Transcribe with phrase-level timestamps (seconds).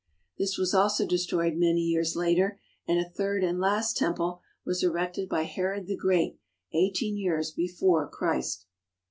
[0.39, 5.29] This was also destroyed many years later and a third and last temple was erected
[5.29, 6.39] by Herod the Great
[6.73, 8.65] eighteen years before Christ.